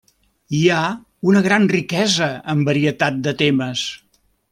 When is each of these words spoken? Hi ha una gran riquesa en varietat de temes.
Hi 0.59 0.61
ha 0.75 0.85
una 1.31 1.43
gran 1.47 1.67
riquesa 1.73 2.31
en 2.55 2.63
varietat 2.71 3.21
de 3.29 3.35
temes. 3.43 3.85